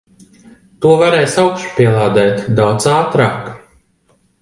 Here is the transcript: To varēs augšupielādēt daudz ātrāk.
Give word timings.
To 0.85 0.93
varēs 1.01 1.37
augšupielādēt 1.43 2.43
daudz 2.63 2.91
ātrāk. 2.97 3.57